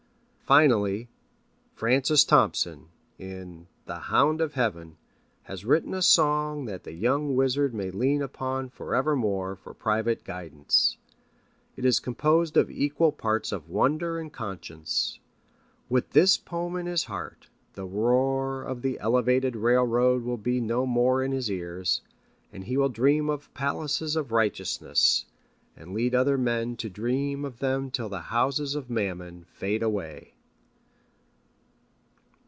[0.51, 1.07] Finally,
[1.73, 4.97] Francis Thompson, in The Hound of Heaven,
[5.43, 10.97] has written a song that the young wizard may lean upon forevermore for private guidance.
[11.77, 15.19] It is composed of equal parts of wonder and conscience.
[15.87, 20.85] With this poem in his heart, the roar of the elevated railroad will be no
[20.85, 22.01] more in his ears,
[22.51, 25.23] and he will dream of palaces of righteousness,
[25.77, 30.33] and lead other men to dream of them till the houses of mammon fade away.